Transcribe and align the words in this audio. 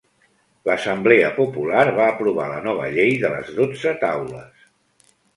L'assemblea 0.67 1.25
popular 1.35 1.83
va 1.99 2.07
aprovar 2.13 2.47
la 2.51 2.63
nova 2.67 2.87
Llei 2.95 3.13
de 3.25 3.31
les 3.35 3.51
dotze 3.59 3.93
taules. 4.05 4.65